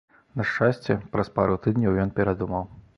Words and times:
На 0.39 0.45
шчасце, 0.51 0.97
праз 1.17 1.31
пару 1.37 1.61
тыдняў 1.67 2.03
ён 2.07 2.19
перадумаў. 2.21 2.71